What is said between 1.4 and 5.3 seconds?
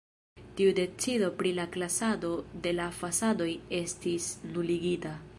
pri la klasado de la fasadoj estis nuligita.